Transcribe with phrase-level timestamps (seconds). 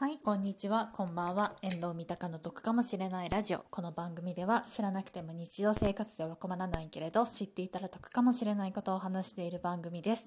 [0.00, 1.52] はい、こんにちは、こんばんは。
[1.60, 3.66] 遠藤三鷹の得かもしれないラジオ。
[3.70, 10.26] この番組では知らなくても日常生活では困らないけれど、知っていたら得かもしれないことを話している番組です。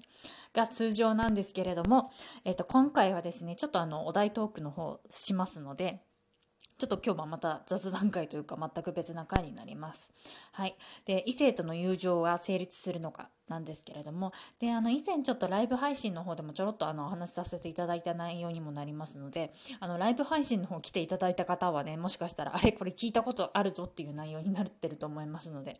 [0.54, 2.12] が通常なんですけれども、
[2.44, 6.04] えっ、と、今回はですね、ちょっとあの、お題トークの方しますので、
[6.76, 10.10] ちょっと今日はまた雑談会というか全く別な回になります。
[10.52, 10.76] はい。
[11.04, 25.76] で、異性との友情が成立するのかなんですけれども、で、あの、以前ちょっとライブ配信の方でもちょろっとあの、お話しさせていただいた内容にもなりますので、あの、ライブ配信の方来ていただいた方はね、もしかしたら、あれこれ聞いたことあるぞっていう内容になってると思いますので、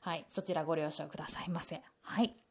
[0.00, 0.24] はい。
[0.28, 1.82] そちらご了承くださいませ。
[2.02, 2.47] はい。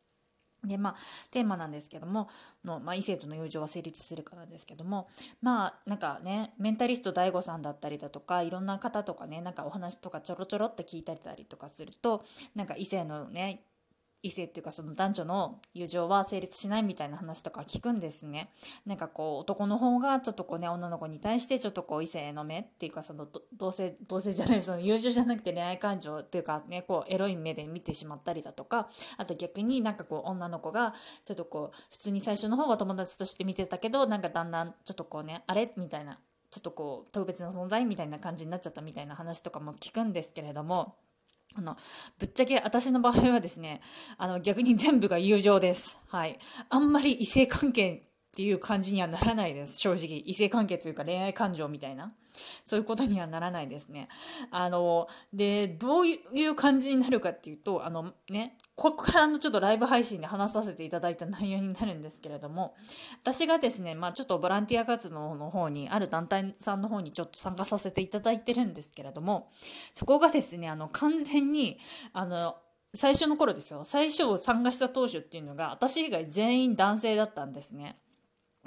[0.63, 0.95] でまあ
[1.31, 2.29] テーマなんですけども
[2.65, 5.07] の、まあ、異性との友情は成立するかなですけども
[5.41, 12.23] まあなんかねメンタリスト DAIGO さんだったりだとかいろんな方とかねなんかお話とかちょろちょろって聞いたりとかすると
[12.55, 13.61] なんか異性のね
[14.23, 18.49] 異性っていうかその男女の友情は成立しないみたいな話とか聞くんですね。
[18.85, 30.93] なんかこう男の方がちょっとこうね女の子に対してちょっとこう異性の目っていうかその同性同性じゃないその友情じゃなくて恋愛感情っていうかねこうエロい目で見てしまったりだとかあと逆になんかこう女の子が
[31.23, 35.71] ちょっとこう普通に最初の方は友達として見てたけどなんかだんだんちょっとこうねあれ？
[35.77, 37.85] みたいなちょっとこう特別な存在？
[37.85, 40.95] みたいな感じになっちゃったみたいな話とかも聞くんですけれども。
[41.57, 41.75] あの、
[42.19, 43.81] ぶっちゃけ私の場合はですね、
[44.19, 45.99] あの、逆に全部が友情です。
[46.07, 46.37] はい。
[46.69, 48.03] あんまり異性関係
[48.37, 49.79] っていう感じにはならないです。
[49.79, 50.21] 正直。
[50.23, 52.13] 異性関係というか恋愛感情みたいな。
[52.63, 54.09] そういうことにはならないですね。
[54.51, 62.75] あの、で、どういう感じになるかっていうと、あのね、ここからのちょっとライブ配信で話させていただいた内容になるんですけれども、
[63.23, 69.49] 私がですね、まあちょっとボランティア活動の方に、ある団体さんの方にちょっと参加させていただいてるんですけれども、
[69.93, 71.79] そこがですね、あの、完全に、
[72.13, 72.57] あの、
[72.93, 73.83] 最初の頃ですよ。
[73.83, 77.97] 最初参加した当初っていうのが、私以外全員男性だったんですね。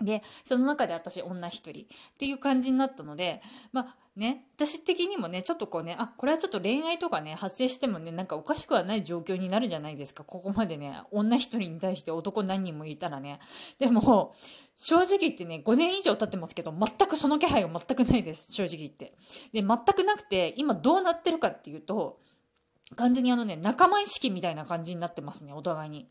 [0.01, 10.25] で、その中で私女一人っていう感じになったので、まあね、私的にもね、ちょっとこうね、あ、これはちょっと恋愛とかね、発生してもね、なんかおかしくはない状況になるじゃないですか。
[10.25, 13.39] ここまでね、女一人に対して男何人もいたらね。
[13.79, 14.35] でも、
[14.77, 18.53] 正直言ってね、5年以上経ってますけど、全くその気配は全くないです。
[18.53, 19.15] 正直言って。
[19.53, 22.19] で、全くなくて、今どうなってるかっていうと、
[22.97, 26.09] 完全にあのね、仲間意識みたいな感じになってますね、お互いに。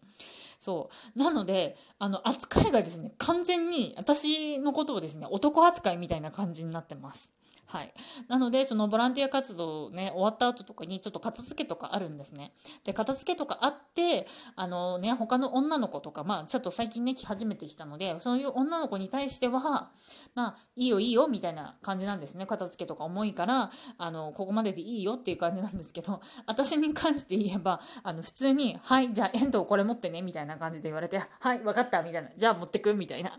[0.60, 1.20] そう。
[1.20, 7.32] なので、あの、扱いがですね、完全に私のことをですね、男扱いみたいな感じになってます。
[7.72, 7.94] はい。
[8.28, 12.52] なので、そのボランティア活動ね、終わった後とかにちょっと片付けとかあるんですね。
[12.84, 14.26] で、片付けとかあって、
[14.56, 19.92] あのね、他の女の子とか、まあ、ちょっと最近ね、来始めてきたので、そういう女の子に対しては、
[20.34, 22.48] まあ、いいよいいよ、みたいな感じなんですね。
[22.48, 23.70] 片付けとか重いから、
[24.00, 32.30] あの、ここまででいいよっていう感じなんですけど、私に関して言えば、あの、普通に、はい、じゃあ、遠藤これ持ってね、みたいな感じで言われて、はい、わかった、みたいな。
[32.36, 33.32] じゃあ持ってく、みたいな。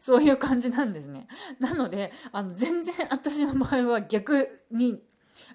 [0.00, 1.26] そういう感じなんですね。
[1.58, 5.02] なので、あの、全然私の場合は逆に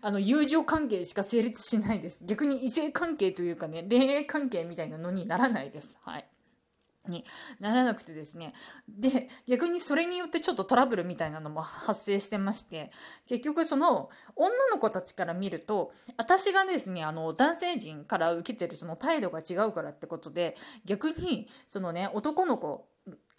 [0.01, 2.23] あの友情関係しか成立しないです。
[2.25, 5.97] 逆に異性関係というかね恋愛関係みたいなのにならないです。
[6.03, 6.25] はい。
[7.07, 7.25] に
[7.59, 8.53] ならなくてですね。
[8.87, 12.91] で逆にそれによってちょっとトラブルみたいなのも発生してまして
[13.27, 22.87] 結局その女の子たちから見ると私がですねあの男性陣から受けてるその態度が違うからってことで逆にそのね男の子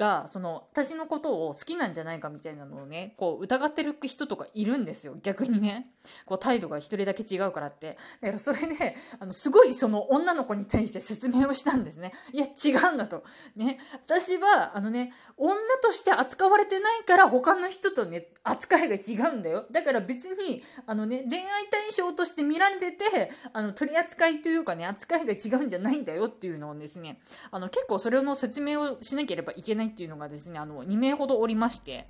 [0.00, 5.14] がその私のことを好きなんじゃないかみたいなのをねこう疑ってる人とかいるんですよ。
[5.22, 5.90] 逆にね。
[6.24, 7.98] こう態度が一人だけ違うからって。
[8.22, 12.12] だからそれであのすごいその女の子に対して説明をしたんですね。
[12.32, 13.22] いや違うんだと。
[13.56, 13.78] ね。
[14.06, 19.66] 私はあのね女として扱われてないから他の人とね扱いが違うんだよ。
[19.70, 27.20] だから別にあのね恋愛対象として見られててあの取り扱いというかね扱いが違うんじゃないんだよっていうのをですね
[27.50, 32.06] あの結構それの説明をしなければいいけないっていうのがですねあの2名ほどおりまして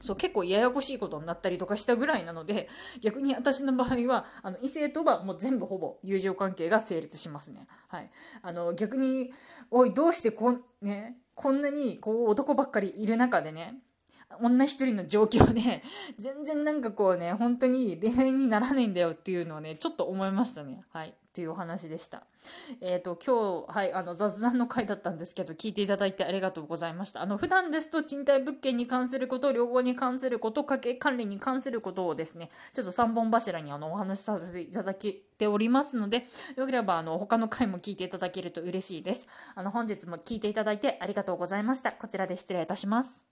[0.00, 2.68] そう結構ややこしいことになったりとかしたぐらいなので
[3.00, 7.68] 逆に私の場合はあの異性とはもう全部ほぼ友情関係が成立しますね。
[7.86, 8.10] はい、
[8.42, 9.32] あの逆に
[9.70, 13.78] おいどうしてこ,、ね、こんなにこう男ばっかりいる中でね
[14.40, 15.82] 女一人の状況で
[16.18, 20.82] 全然なんかこうね本当に恋愛にならないんだよっていうのをねちょっと思いましたね。
[20.92, 22.24] はいっていうお話でした。
[22.82, 27.22] えっ、ー、と、今日、はい、あの、雑談の回だったんですけど、聞いていただいてありがとうございました。
[27.22, 36.26] あの、普段ですと、賃貸物件に関すること、両方に関すること、家計管理に関することをですね、ちょっと3本柱にあの、お話しさせていただけておりますので、
[36.56, 39.26] よければ、あの、他の回も聞いていただけると嬉しいです。
[39.54, 41.92] あの、本日も聞いていただいてありがとうございました。
[41.92, 43.20] こちらで失礼いたします。